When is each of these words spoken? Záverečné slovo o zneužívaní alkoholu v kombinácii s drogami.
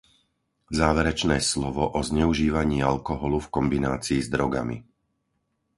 Záverečné 0.73 1.37
slovo 1.41 1.85
o 1.93 2.01
zneužívaní 2.09 2.79
alkoholu 2.91 3.37
v 3.41 3.51
kombinácii 3.57 4.19
s 4.25 4.31
drogami. 4.35 4.77